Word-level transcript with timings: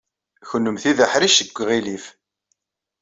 Kennemti 0.49 0.91
d 0.97 0.99
aḥric 1.05 1.33
seg 1.35 1.57
uɣilif. 1.61 2.05